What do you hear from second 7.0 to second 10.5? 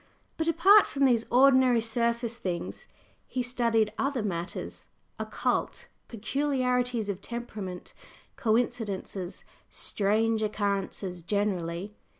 of temperament, "coincidences," strange